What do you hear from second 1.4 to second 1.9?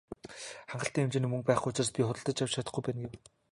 байхгүй учраас